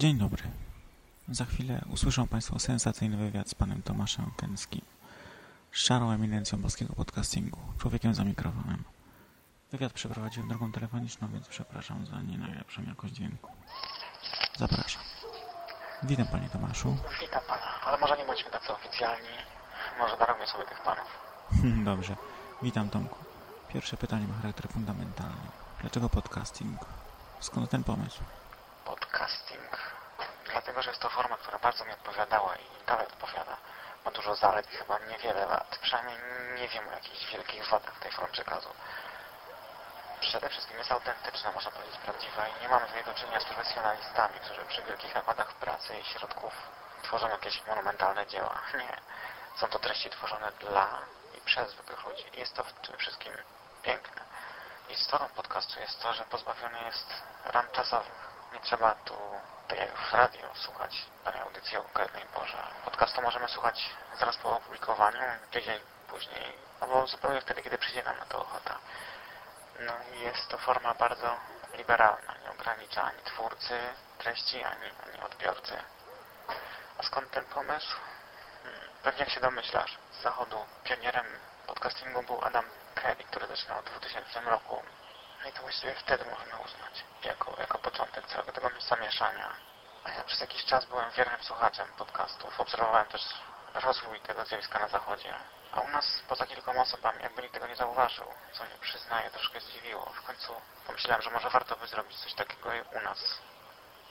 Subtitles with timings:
[0.00, 0.42] Dzień dobry.
[1.28, 4.80] Za chwilę usłyszą Państwo sensacyjny wywiad z panem Tomaszem Kęskim,
[5.70, 8.84] szarą eminencją polskiego podcastingu, człowiekiem za mikrofonem.
[9.72, 13.50] Wywiad przeprowadziłem drogą telefoniczną, więc przepraszam za nie najlepszą jakość dźwięku.
[14.58, 15.02] Zapraszam.
[16.02, 16.96] Witam Panie Tomaszu.
[17.20, 19.28] Witam Pana, ale może nie bądźmy tacy oficjalni.
[19.98, 21.08] Może darujmy sobie tych Panów.
[21.84, 22.16] Dobrze.
[22.62, 23.18] Witam Tomku.
[23.68, 25.50] Pierwsze pytanie ma charakter fundamentalny.
[25.80, 26.78] Dlaczego podcasting?
[27.40, 28.22] Skąd ten pomysł?
[29.30, 29.78] Podcasting.
[30.44, 33.56] Dlatego, że jest to forma, która bardzo mi odpowiadała i dalej odpowiada.
[34.04, 35.78] Ma dużo zalet i chyba niewiele wad.
[35.82, 36.16] Przynajmniej
[36.56, 38.68] nie wiem o jakichś wielkich wadach tej formy przekazu.
[40.20, 43.44] Przede wszystkim jest autentyczna, można powiedzieć prawdziwa i nie mamy w niej do czynienia z
[43.44, 46.52] profesjonalistami, którzy przy wielkich nakładach pracy i środków
[47.02, 48.60] tworzą jakieś monumentalne dzieła.
[48.78, 48.96] Nie.
[49.56, 50.98] Są to treści tworzone dla
[51.38, 52.24] i przez zwykłych ludzi.
[52.34, 53.32] Jest to w tym wszystkim
[53.82, 54.22] piękne.
[54.88, 57.06] Istotą podcastu jest to, że pozbawiony jest
[57.44, 58.29] ram czasowych.
[58.52, 59.14] Nie trzeba tu,
[59.68, 62.58] tak jak w radio, słuchać danej audycji o konkretnej porze.
[62.84, 65.20] Podcastu możemy słuchać zaraz po opublikowaniu,
[65.50, 68.78] tydzień później, albo zupełnie wtedy, kiedy przyjdzie nam na to ochota.
[69.80, 71.36] No i jest to forma bardzo
[71.74, 73.80] liberalna, nie ogranicza ani twórcy
[74.18, 75.74] treści, ani, ani odbiorcy.
[76.98, 77.96] A skąd ten pomysł?
[78.62, 81.26] Hmm, Pewnie jak się domyślasz, z zachodu pionierem
[81.66, 84.82] podcastingu był Adam Kelly, który zaczynał w 2000 roku.
[85.42, 89.48] No i to właściwie wtedy można uznać, jako, jako początek całego tego zamieszania.
[90.04, 92.60] A ja przez jakiś czas byłem wiernym słuchaczem podcastów.
[92.60, 93.22] Obserwowałem też
[93.74, 95.34] rozwój tego zjawiska na zachodzie.
[95.72, 99.60] A u nas poza kilkoma osobami jakby nikt tego nie zauważył, co mnie przyznaję troszkę
[99.60, 100.06] zdziwiło.
[100.06, 100.52] W końcu
[100.86, 103.18] pomyślałem, że może warto by zrobić coś takiego i u nas.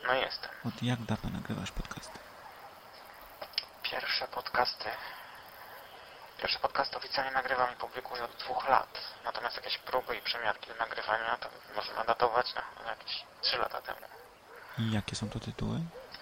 [0.05, 0.51] No i jestem.
[0.67, 2.19] Od jak dawno nagrywasz podcasty?
[3.83, 4.89] Pierwsze podcasty.
[6.41, 9.01] Pierwsze podcasty oficjalnie nagrywam i publikuję od dwóch lat.
[9.25, 13.81] Natomiast jakieś próby i przemiarki do nagrywania to można datować na, na jakieś trzy lata
[13.81, 13.99] temu.
[14.77, 15.79] I jakie są to tytuły?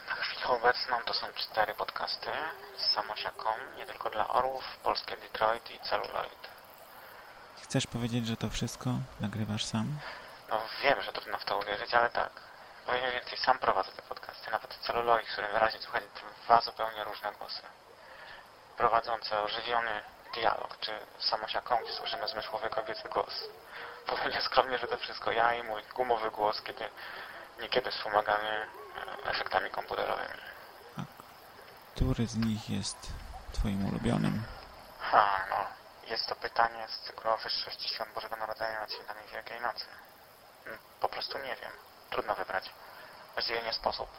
[0.09, 2.29] Na chwilę obecną to są cztery podcasty
[2.77, 6.47] z samosiaką, nie tylko dla orłów, polskie Detroit i Celluloid.
[7.63, 8.89] Chcesz powiedzieć, że to wszystko
[9.19, 9.99] nagrywasz sam?
[10.49, 12.31] No wiem, że trudno w to uwierzyć, ale tak.
[12.85, 16.03] Powiem więcej, sam prowadzę te podcasty, nawet Celluloid, w którym wyraźnie słychać
[16.43, 17.61] dwa zupełnie różne głosy.
[18.77, 20.01] Prowadzące ożywiony
[20.33, 23.43] dialog, czy samosiaką, gdzie słyszymy zmysłowy kobiecy głos.
[24.05, 26.89] Powiem nieskromnie, że to wszystko ja i mój gumowy głos, kiedy
[27.61, 30.39] niekiedy wspomagany e, efektami komputerowymi.
[31.95, 32.97] Który z nich jest
[33.53, 34.43] Twoim ulubionym?
[34.99, 35.57] Ha, no.
[36.07, 39.85] Jest to pytanie z cyklu o wyższości świąt Bożego Narodzenia nad świętami Wielkiej Nocy.
[40.65, 41.71] Mm, Po prostu nie wiem.
[42.09, 42.69] Trudno wybrać.
[43.33, 44.09] Właściwie nie sposób.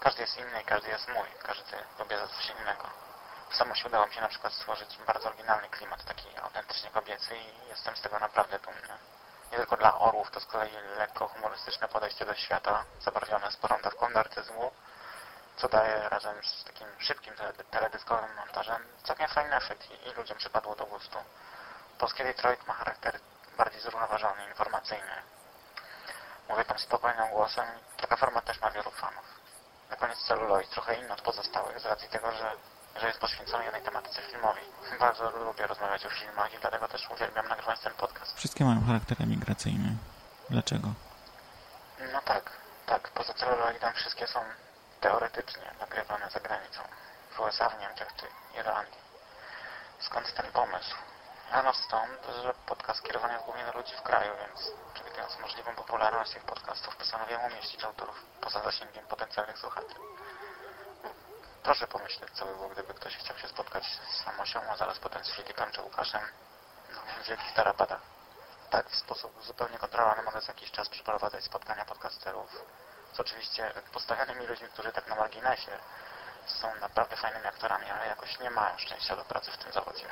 [0.00, 1.28] Każdy jest inny i każdy jest mój.
[1.42, 3.05] Każdy lubi za coś innego.
[3.50, 7.68] W samości udało mi się na przykład stworzyć bardzo oryginalny klimat, taki autentycznie kobiecy i
[7.68, 8.98] jestem z tego naprawdę dumny.
[9.52, 14.08] Nie tylko dla orłów, to z kolei lekko humorystyczne podejście do świata, zabarwione sporą dawką
[14.08, 14.72] narcyzmu,
[15.56, 20.38] co daje razem z takim szybkim tele- teledyskowym montażem całkiem fajny efekt i, i ludziom
[20.38, 21.18] przypadło do gustu.
[21.98, 23.20] Polskie Detroit ma charakter
[23.56, 25.22] bardziej zrównoważony, informacyjny.
[26.48, 29.24] Mówię tam spokojnym głosem i taka forma też ma wielu fanów.
[29.90, 32.52] Na koniec celuloid trochę inny od pozostałych z racji tego, że,
[33.00, 34.64] że jest poświęcony jednej tematyce filmowej.
[35.00, 38.36] Bardzo lubię rozmawiać o filmach i dlatego też uwielbiam nagrywać ten podcast.
[38.36, 39.96] Wszystkie mają charakter emigracyjny.
[40.50, 40.88] Dlaczego?
[42.12, 42.50] No tak,
[42.86, 43.10] tak.
[43.10, 44.40] Poza celuloidem wszystkie są
[45.00, 46.80] teoretycznie nagrywane za granicą.
[47.36, 48.26] W USA, w Niemczech czy
[48.60, 49.00] Irlandii.
[50.00, 50.96] Skąd ten pomysł?
[51.52, 56.32] Ano stąd, że podcast kierowany jest głównie do ludzi w kraju, więc przewidując możliwą popularność
[56.32, 59.94] tych podcastów postanowiłem umieścić autorów poza zasięgiem potencjalnych słuchaczy.
[61.66, 65.24] Proszę pomyśleć, co by było, gdyby ktoś chciał się spotkać z Samosią, a zaraz potem
[65.24, 66.20] z Filipem czy Łukaszem
[66.94, 68.00] no, w wielkich tarapatach.
[68.70, 72.50] Tak, w sposób zupełnie kontrolowany mogę co jakiś czas przeprowadzać spotkania podcasterów
[73.12, 75.72] z oczywiście postawionymi ludźmi, którzy tak na marginesie
[76.46, 80.06] są naprawdę fajnymi aktorami, ale jakoś nie mają szczęścia do pracy w tym zawodzie.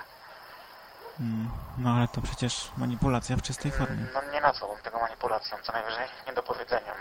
[1.21, 4.07] Mm, No ale to przecież manipulacja w czystej formie.
[4.15, 6.97] No nie nazwałbym tego manipulacją, co najwyżej niedopowiedzeniem.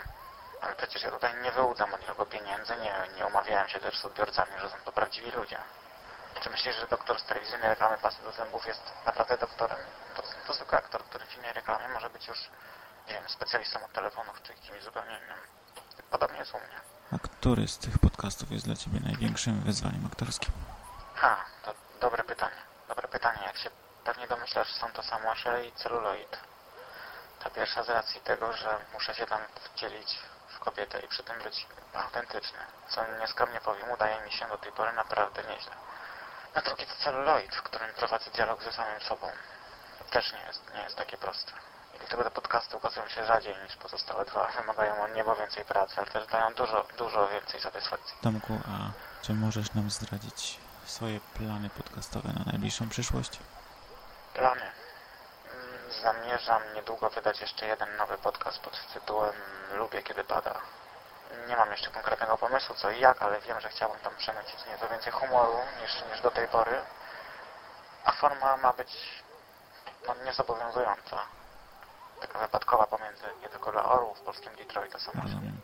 [0.60, 4.04] Ale przecież ja tutaj nie wyłudzam od nikogo pieniędzy, nie, nie umawiałem się też z
[4.04, 5.58] odbiorcami, że są to prawdziwi ludzie.
[6.40, 9.78] Czy myślisz, że doktor z telewizyjnej reklamy pasy do zębów jest naprawdę doktorem?
[10.16, 12.38] To, to zwykły aktor, który w innej reklamie może być już,
[13.08, 15.38] nie wiem, specjalistą od telefonów czy kimś zupełnie innym.
[16.10, 16.80] Podobnie jest u mnie.
[17.12, 20.52] A który z tych podcastów jest dla Ciebie największym wyzwaniem aktorskim?
[21.14, 22.56] Ha, to dobre pytanie.
[22.88, 23.38] Dobre pytanie.
[23.46, 23.70] Jak się
[24.04, 26.38] pewnie domyślasz, są to samosze i celuloid.
[27.44, 30.18] Ta pierwsza z racji tego, że muszę się tam wcielić
[30.64, 32.58] kobietę i przy tym być autentyczny.
[32.88, 35.72] Co nieskromnie powiem, udaje mi się do tej pory naprawdę nieźle.
[36.54, 39.26] Na drugi to celuloid, w którym prowadzę dialog ze samym sobą.
[40.10, 41.52] Też nie jest, nie jest takie proste.
[41.94, 44.48] I Dlatego te podcasty ukazują się rzadziej niż pozostałe dwa.
[44.60, 48.14] Wymagają o niebo więcej pracy, ale też dają dużo, dużo więcej satysfakcji.
[48.22, 48.90] Tomku, a
[49.22, 53.38] czy możesz nam zdradzić swoje plany podcastowe na najbliższą przyszłość?
[54.34, 54.83] Plany.
[56.04, 59.34] Zamierzam niedługo wydać jeszcze jeden nowy podcast pod tytułem
[59.74, 60.54] Lubię kiedy pada.
[61.48, 64.88] Nie mam jeszcze konkretnego pomysłu co i jak, ale wiem, że chciałbym tam przemycić nieco
[64.88, 66.76] więcej humoru niż, niż do tej pory.
[68.04, 69.22] A forma ma być
[70.08, 71.18] no, niezobowiązująca.
[72.20, 75.22] Taka wypadkowa pomiędzy nie tylko dla orłów, polskim Detroit a.
[75.22, 75.60] Rozumiem.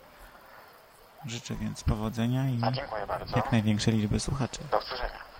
[1.25, 3.37] Życzę więc powodzenia i A dziękuję bardzo.
[3.37, 4.59] jak największej liczby słuchaczy.
[4.71, 5.30] Do usłyszenia.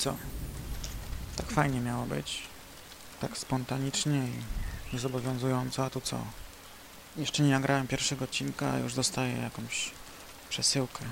[0.00, 0.16] Co?
[1.36, 2.42] Tak fajnie miało być.
[3.20, 6.24] Tak spontanicznie i niezobowiązująco, a tu co?
[7.16, 9.90] Jeszcze nie nagrałem pierwszego odcinka, a już dostaję jakąś
[10.48, 11.04] przesyłkę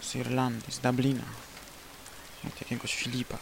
[0.00, 1.24] z Irlandii, z Dublina.
[2.46, 3.38] Od jakiegoś Filipa.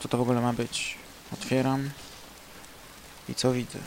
[0.00, 0.98] Co to w ogóle ma być?
[1.32, 1.90] Otwieram
[3.28, 3.78] i co widzę?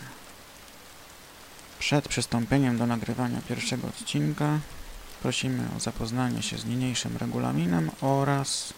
[1.80, 4.60] Przed przystąpieniem do nagrywania pierwszego odcinka
[5.24, 8.74] prosimy o zapoznanie się z niniejszym regulaminem oraz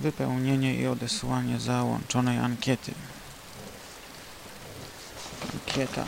[0.00, 2.94] wypełnienie i odesłanie załączonej ankiety.
[5.52, 6.04] Ankieta.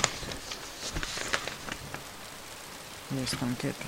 [3.12, 3.84] Jest ankieta.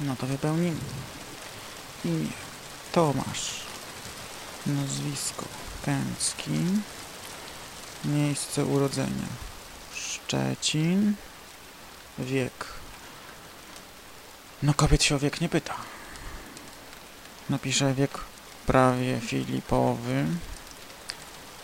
[0.00, 0.80] No to wypełnimy.
[2.04, 2.26] Imię
[2.92, 3.60] Tomasz.
[4.66, 5.44] Nazwisko
[5.84, 6.64] Kęcki.
[8.04, 9.28] Miejsce urodzenia
[9.94, 11.14] Szczecin.
[12.18, 12.79] Wiek.
[14.62, 15.74] No kobiet się o wiek nie pyta.
[17.50, 18.18] Napiszę wiek
[18.66, 20.26] prawie filipowy.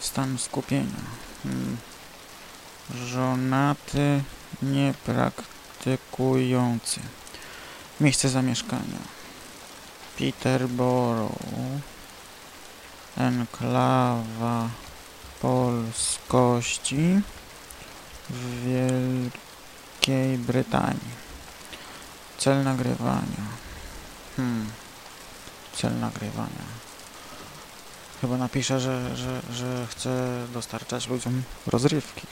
[0.01, 1.05] Stan skupienia.
[1.43, 1.77] Hmm.
[2.95, 4.23] Żonaty,
[4.63, 7.01] niepraktykujący.
[8.01, 8.99] Miejsce zamieszkania.
[10.19, 11.39] Peterborough.
[13.17, 14.69] Enklawa
[15.41, 17.21] polskości
[18.31, 21.26] w Wielkiej Brytanii.
[22.39, 23.47] Cel nagrywania.
[24.37, 24.67] Hmm.
[25.73, 26.67] Cel nagrywania.
[28.21, 30.11] Chyba napiszę, że, że, że chcę
[30.53, 32.27] dostarczać ludziom rozrywki.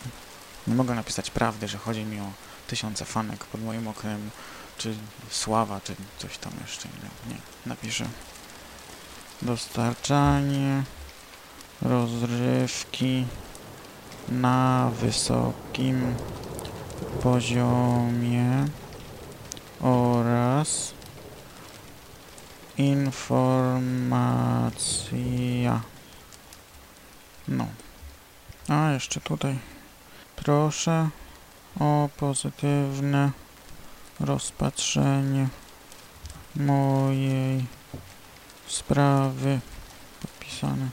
[0.66, 2.32] Nie mogę napisać prawdy, że chodzi mi o
[2.68, 4.30] tysiące fanek pod moim okiem,
[4.78, 4.94] czy
[5.30, 6.88] sława, czy coś tam jeszcze.
[7.28, 7.36] Nie,
[7.66, 8.04] napiszę.
[9.42, 10.82] Dostarczanie
[11.82, 13.26] rozrywki
[14.28, 16.14] na wysokim
[17.22, 18.66] poziomie
[19.84, 20.94] oraz
[22.78, 23.80] informacja.
[27.48, 27.66] No.
[28.68, 29.58] A jeszcze tutaj
[30.36, 31.08] proszę
[31.80, 33.30] o pozytywne
[34.20, 35.48] rozpatrzenie
[36.56, 37.64] mojej
[38.66, 39.60] sprawy
[40.22, 40.88] podpisane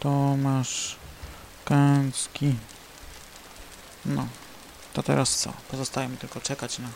[0.00, 0.96] Tomasz
[1.64, 2.54] Kęcki.
[4.04, 4.26] No,
[4.92, 5.52] to teraz co?
[5.70, 6.88] Pozostaje mi tylko czekać na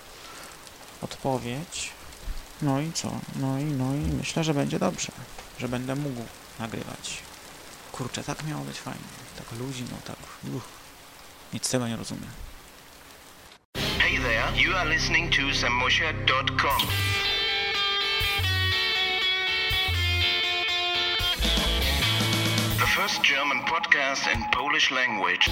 [1.02, 1.90] odpowiedź.
[2.62, 3.10] No i co?
[3.36, 5.12] No i, no i myślę, że będzie dobrze,
[5.58, 6.22] że będę mógł
[6.58, 7.18] nagrywać.
[7.92, 9.00] Kurczę, tak miało być fajnie.
[9.36, 10.16] Tak luźno, tak...
[10.56, 10.62] Uch.
[11.52, 12.30] Nic z tego nie rozumiem.
[13.98, 15.42] Hey there, you are listening to.
[22.78, 25.50] The first German podcast in Polish language.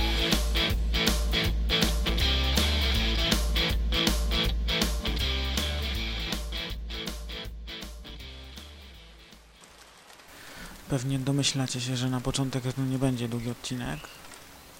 [10.88, 14.00] Pewnie domyślacie się, że na początek no nie będzie długi odcinek.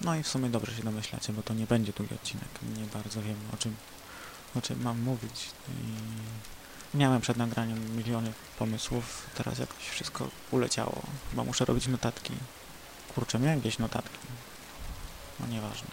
[0.01, 2.47] No i w sumie dobrze się domyślacie, bo to nie będzie długi odcinek.
[2.77, 3.75] Nie bardzo wiem o czym,
[4.55, 5.49] o czym mam mówić.
[6.93, 11.01] I miałem przed nagraniem miliony pomysłów, teraz jakoś wszystko uleciało.
[11.29, 12.33] Chyba muszę robić notatki.
[13.15, 14.27] Kurczę, miałem jakieś notatki.
[15.39, 15.89] No nieważne.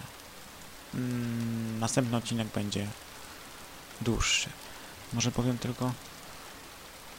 [0.95, 2.87] Mm, następny odcinek będzie
[4.01, 4.49] dłuższy.
[5.13, 5.93] Może powiem tylko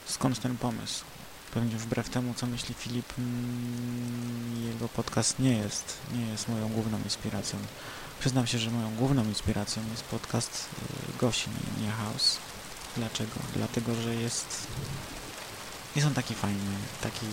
[0.06, 1.06] skąd ten pomysł.
[1.54, 6.98] Pewnie wbrew temu, co myśli Filip, mm, jego podcast nie jest, nie jest moją główną
[7.04, 7.60] inspiracją.
[8.20, 10.70] Przyznam się, że moją główną inspiracją jest podcast
[11.16, 11.50] y, Gosi
[11.82, 12.38] Nie House.
[12.98, 13.40] Dlaczego?
[13.56, 14.68] Dlatego, że jest
[15.96, 17.26] jest on taki fajny, taki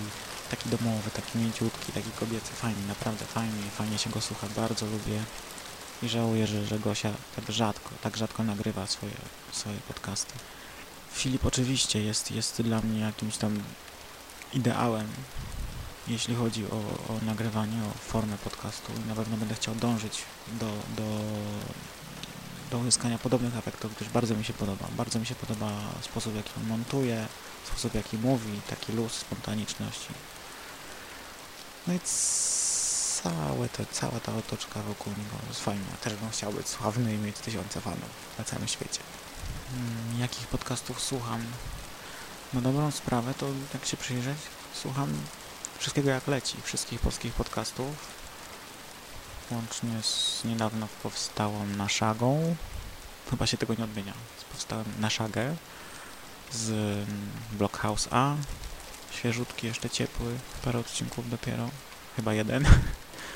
[0.51, 5.21] taki domowy, taki mięciutki, taki kobiecy, fajny, naprawdę fajny, fajnie się go słucha, bardzo lubię
[6.03, 9.13] i żałuję, że, że Gosia tak rzadko, tak rzadko nagrywa swoje,
[9.53, 10.35] swoje podcasty.
[11.13, 13.63] Filip oczywiście jest, jest dla mnie jakimś tam
[14.55, 15.07] ideałem,
[16.09, 16.77] jeśli chodzi o,
[17.15, 21.21] o nagrywanie, o formę podcastu i na pewno będę chciał dążyć do, do,
[22.71, 24.87] do uzyskania podobnych efektów, gdyż bardzo mi się podoba.
[24.97, 25.71] Bardzo mi się podoba
[26.03, 27.27] sposób, w jaki on montuje,
[27.67, 30.09] sposób, w jaki mówi, taki luz, spontaniczności.
[31.87, 32.01] No i
[33.23, 35.97] całe to, cała ta otoczka wokół niego jest fajna.
[36.01, 39.01] Też bym chciał być sławny i mieć tysiące fanów na całym świecie.
[39.71, 41.45] Hmm, jakich podcastów słucham?
[42.55, 44.39] Na dobrą sprawę to, jak się przyjrzeć,
[44.75, 45.09] słucham
[45.79, 47.89] wszystkiego jak leci, wszystkich polskich podcastów,
[49.51, 52.57] łącznie z niedawno powstałą Naszagą,
[53.31, 54.13] chyba się tego nie odmienia,
[54.59, 55.57] z Naszagę,
[56.53, 56.73] z
[57.53, 58.35] Blockhouse A,
[59.11, 60.35] świeżutki, jeszcze ciepły,
[60.65, 61.71] parę odcinków dopiero,
[62.17, 62.67] chyba jeden.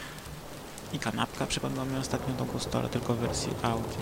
[0.93, 3.99] I kanapka przypadła mi ostatnio do gustu, ale tylko w wersji audio.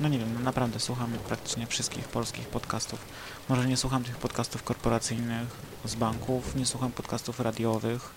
[0.00, 2.98] No nie wiem, no naprawdę słucham praktycznie wszystkich polskich podcastów.
[3.48, 5.48] Może nie słucham tych podcastów korporacyjnych
[5.84, 8.10] z banków, nie słucham podcastów radiowych,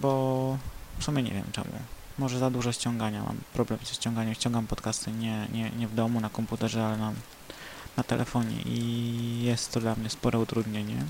[0.00, 0.58] bo
[0.98, 1.70] w sumie nie wiem czemu.
[2.18, 4.34] Może za dużo ściągania, mam problem ze ściąganiem.
[4.34, 7.12] Ściągam podcasty nie, nie, nie w domu, na komputerze, ale na,
[7.96, 11.04] na telefonie i jest to dla mnie spore utrudnienie.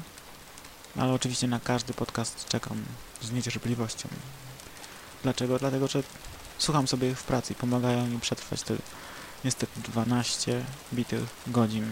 [0.96, 2.76] Ale oczywiście na każdy podcast czekam
[3.22, 4.08] z niecierpliwością.
[5.22, 5.58] Dlaczego?
[5.58, 6.02] Dlatego, że
[6.58, 8.76] słucham sobie ich w pracy i pomagają mi przetrwać te
[9.46, 11.84] niestety 12 bitych godzin.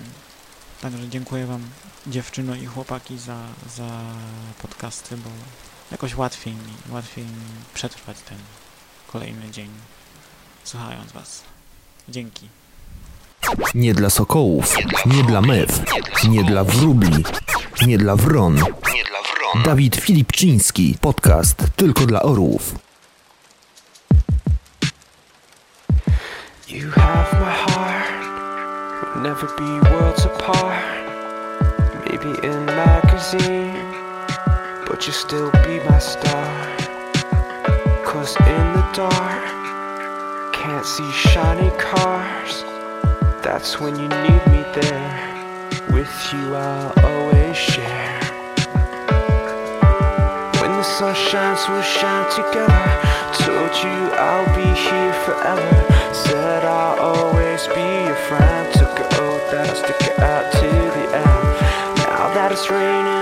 [0.81, 1.63] Także dziękuję Wam
[2.07, 3.39] dziewczyno i chłopaki za,
[3.77, 3.89] za
[4.63, 5.31] podcasty, bo
[5.91, 7.45] jakoś łatwiej mi, łatwiej mi
[7.75, 8.39] przetrwać ten
[9.13, 9.69] kolejny dzień
[10.65, 11.43] słuchając Was.
[12.09, 12.49] Dzięki.
[13.75, 15.81] Nie dla sokołów, nie dla mew,
[16.29, 17.25] nie dla wróbli,
[17.87, 18.55] nie dla wron.
[18.55, 19.63] Nie dla wron.
[19.65, 22.75] Dawid Filipczyński, podcast tylko dla orłów.
[26.67, 30.81] You have my heart, we'll never be worlds apart.
[32.09, 33.77] Maybe in magazine,
[34.87, 36.77] but you'll still be my star.
[38.03, 42.63] Cause in the dark, can't see shiny cars.
[43.45, 45.85] That's when you need me there.
[45.93, 48.21] With you, I'll always share.
[50.63, 52.85] When the sun shines, we'll shine together.
[53.35, 56.04] Told you I'll be here forever.
[56.15, 58.73] Said I'll always be your friend.
[58.73, 61.45] Took an oath that I'll stick it out to the end.
[62.07, 63.14] Now that it's raining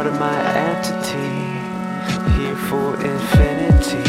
[0.00, 1.44] part of my entity,
[2.32, 4.00] here for infinity.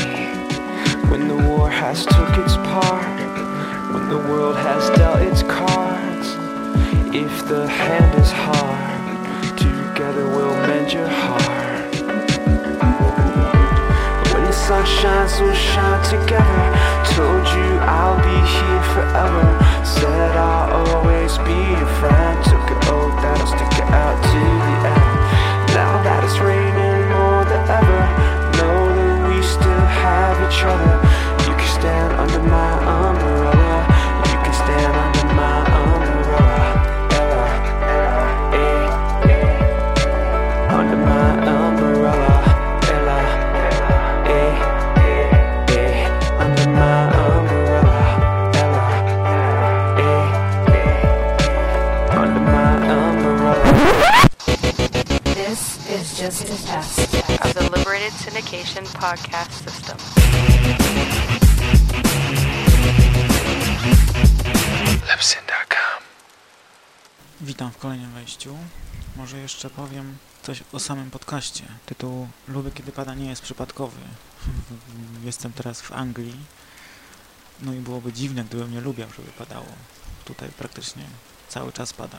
[1.10, 3.20] When the war has took its part,
[3.94, 6.28] when the world has dealt its cards,
[7.14, 9.18] if the hand is hard,
[9.58, 11.94] together we'll mend your heart.
[14.32, 16.64] When the sun shines, we'll shine together.
[17.16, 19.46] Told you I'll be here forever.
[19.84, 22.36] Said I'll always be your friend.
[22.46, 24.61] Took an oath that I'll stick it out to
[56.22, 57.00] just a test.
[57.46, 59.98] of the Liberated Syndication podcast system.
[65.12, 66.04] Libsyn.com.
[67.42, 68.58] Witam w kolejnym wejściu.
[69.16, 71.64] Może jeszcze powiem coś o samym podcaście.
[71.86, 74.00] Tytuł Lubię kiedy pada nie jest przypadkowy.
[75.24, 76.36] Jestem teraz w Anglii.
[77.62, 79.68] No i byłoby dziwne, gdybym nie lubiał, żeby padało.
[80.26, 81.04] Tutaj praktycznie
[81.50, 82.18] cały czas pada.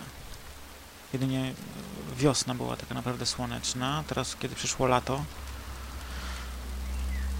[1.12, 1.54] Jedynie
[2.16, 4.04] wiosna była taka naprawdę słoneczna.
[4.06, 5.24] Teraz, kiedy przyszło lato,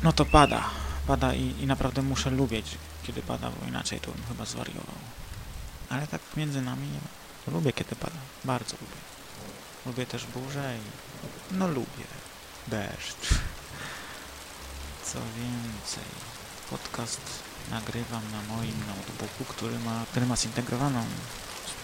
[0.02, 0.64] no to pada.
[1.06, 4.96] Pada i, i naprawdę muszę lubić, kiedy pada, bo inaczej to bym chyba zwariował.
[5.90, 6.88] Ale tak między nami
[7.46, 8.16] lubię, kiedy pada.
[8.44, 9.00] Bardzo lubię.
[9.86, 11.54] Lubię też burzę i...
[11.54, 12.04] no lubię.
[12.68, 13.28] Deszcz.
[15.12, 16.04] Co więcej,
[16.70, 17.20] podcast
[17.70, 21.04] nagrywam na moim notebooku, który ma, który ma zintegrowaną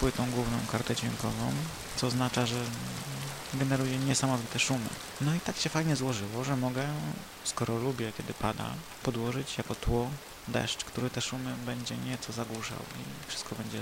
[0.00, 1.52] płytą główną kartę dźwiękową,
[1.96, 2.64] co oznacza, że
[3.54, 4.88] generuje niesamowite szumy.
[5.20, 6.88] No i tak się fajnie złożyło, że mogę,
[7.44, 8.70] skoro lubię, kiedy pada,
[9.02, 10.10] podłożyć jako tło
[10.48, 13.80] deszcz, który te szumy będzie nieco zagłuszał i wszystko będzie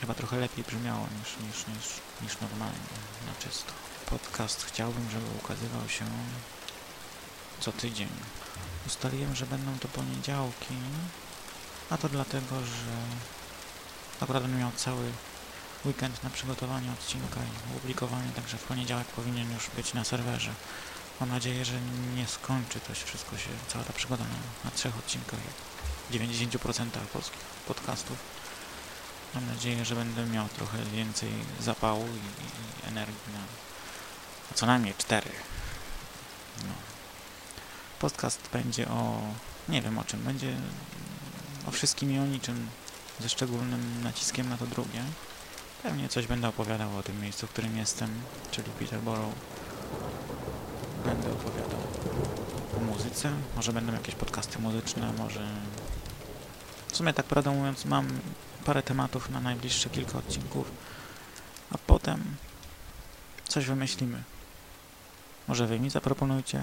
[0.00, 1.86] chyba trochę lepiej brzmiało niż, niż, niż,
[2.22, 2.88] niż normalnie,
[3.26, 3.72] na czysto.
[4.10, 6.04] Podcast chciałbym, żeby ukazywał się
[7.60, 8.08] co tydzień.
[8.86, 10.74] Ustaliłem, że będą to poniedziałki,
[11.90, 12.92] a to dlatego, że
[14.20, 15.12] akurat będę miał cały
[15.84, 20.50] weekend na przygotowanie odcinka i opublikowanie, także w poniedziałek powinien już być na serwerze.
[21.20, 21.80] Mam nadzieję, że
[22.16, 25.40] nie skończy to się wszystko się, cała ta przygoda na, na trzech odcinkach,
[26.10, 28.16] jak w 90% polskich podcastów.
[29.34, 33.40] Mam nadzieję, że będę miał trochę więcej zapału i, i energii na,
[34.50, 35.30] na co najmniej cztery.
[36.62, 36.72] No.
[37.98, 39.20] Podcast będzie o...
[39.68, 40.56] nie wiem o czym, będzie
[41.66, 42.68] o wszystkim i o niczym,
[43.20, 45.02] ze szczególnym naciskiem na to drugie.
[45.82, 48.10] Pewnie coś będę opowiadał o tym miejscu, w którym jestem,
[48.50, 49.34] czyli Peterborough.
[51.04, 51.80] Będę opowiadał
[52.76, 55.48] o muzyce, może będą jakieś podcasty muzyczne, może...
[56.88, 58.08] W sumie tak prawdę mówiąc mam
[58.64, 60.70] parę tematów na najbliższe kilka odcinków,
[61.70, 62.24] a potem
[63.48, 64.22] coś wymyślimy.
[65.48, 66.62] Może wy mi zaproponujcie?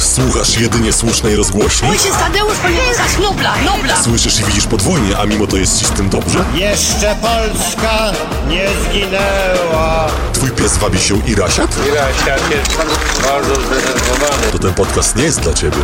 [0.00, 1.88] Słuchasz jedynie słusznej rozgłośni?
[1.88, 2.82] Ojciec Tadeusz powinien
[3.22, 4.02] Nobla, Nobla!
[4.02, 6.44] Słyszysz i widzisz podwójnie, a mimo to jest ci z tym dobrze?
[6.54, 8.12] Jeszcze Polska
[8.48, 10.06] nie zginęła.
[10.32, 11.76] Twój pies wabi się i rasiat?
[11.88, 12.76] Irasiat jest
[13.22, 14.52] bardzo zdenerwowany.
[14.52, 15.78] To ten podcast nie jest dla ciebie.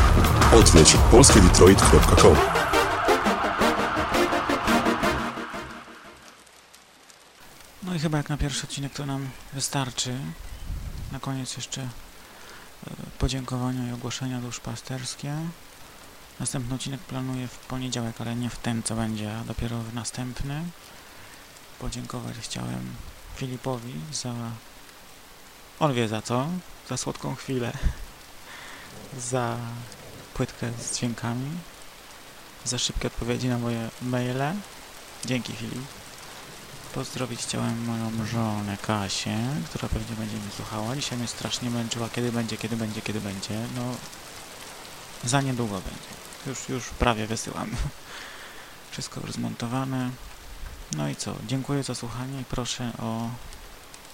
[0.58, 2.36] Odwiedź polskiedetroit.com
[7.82, 10.14] No i chyba jak na pierwszy odcinek to nam wystarczy.
[11.12, 11.88] Na koniec jeszcze
[13.18, 15.36] podziękowania i ogłoszenia duszpasterskie.
[16.40, 20.62] Następny odcinek planuję w poniedziałek, ale nie w ten, co będzie, a dopiero w następny.
[21.78, 22.94] Podziękować chciałem
[23.36, 24.34] Filipowi za...
[25.80, 26.46] On wie za co.
[26.88, 27.72] Za słodką chwilę.
[29.30, 29.56] Za
[30.34, 31.50] płytkę z dźwiękami.
[32.64, 34.54] Za szybkie odpowiedzi na moje maile.
[35.24, 36.05] Dzięki Filip.
[36.96, 40.96] Pozdrowić chciałem moją żonę Kasię, która pewnie będzie mnie słuchała.
[40.96, 43.54] Dzisiaj mnie strasznie męczyła, kiedy będzie, kiedy będzie, kiedy będzie.
[43.74, 43.82] No,
[45.24, 46.10] za niedługo będzie.
[46.46, 47.70] Już, już prawie wysyłam.
[48.90, 50.10] Wszystko już zmontowane.
[50.96, 51.34] No i co?
[51.46, 53.28] Dziękuję za słuchanie i proszę o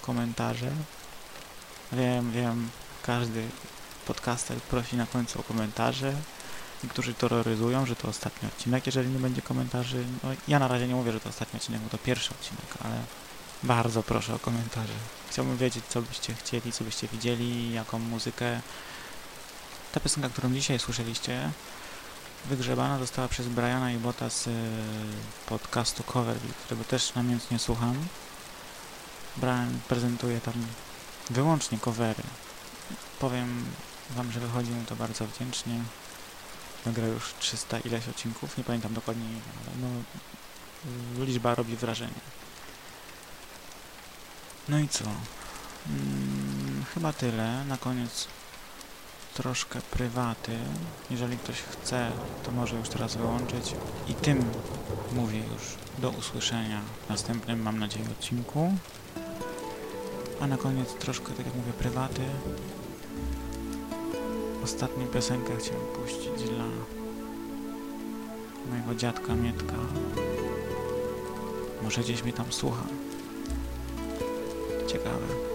[0.01, 0.71] komentarze.
[1.91, 2.69] Wiem, wiem,
[3.03, 3.47] każdy
[4.07, 6.13] podcaster prosi na końcu o komentarze.
[6.83, 10.05] Niektórzy terroryzują, że to ostatni odcinek, jeżeli nie będzie komentarzy.
[10.23, 12.95] No, ja na razie nie mówię, że to ostatni odcinek, bo to pierwszy odcinek, ale
[13.63, 14.93] bardzo proszę o komentarze.
[15.29, 18.61] Chciałbym wiedzieć, co byście chcieli, co byście widzieli, jaką muzykę.
[19.91, 21.51] Ta piosenka, którą dzisiaj słyszeliście,
[22.45, 24.49] wygrzebana została przez Briana i Bota z
[25.45, 27.95] podcastu Coverville, którego też namiętnie słucham.
[29.37, 30.53] Brian prezentuje tam
[31.29, 32.23] wyłącznie covery.
[33.19, 33.65] Powiem
[34.09, 35.73] wam, że wychodzi mu to bardzo wdzięcznie.
[36.85, 39.25] Nagrał już 300 ileś odcinków, nie pamiętam dokładnie,
[39.67, 42.21] ale no, liczba robi wrażenie.
[44.69, 45.03] No i co?
[45.87, 47.65] Hmm, chyba tyle.
[47.65, 48.27] Na koniec
[49.33, 50.57] troszkę prywaty.
[51.09, 52.11] Jeżeli ktoś chce,
[52.43, 53.75] to może już teraz wyłączyć.
[54.07, 54.51] I tym
[55.11, 55.63] mówię już
[55.97, 58.77] do usłyszenia w następnym, mam nadzieję, odcinku.
[60.41, 62.21] A na koniec troszkę, tak jak mówię, prywaty.
[64.63, 66.65] Ostatnią piosenkę chciałem puścić dla
[68.69, 69.75] mojego dziadka Mietka.
[71.83, 72.83] Może gdzieś mnie tam słucha.
[74.87, 75.52] Ciekawe.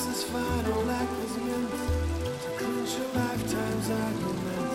[0.00, 4.72] Perhaps this final act was meant to clinch a lifetime's argument.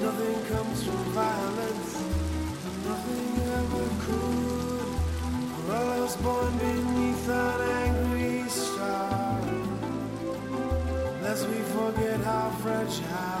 [0.00, 1.96] Nothing comes from violence,
[2.66, 4.94] and nothing ever could.
[5.50, 9.40] For I was born beneath an angry star.
[11.20, 13.33] Lest we forget how fragile.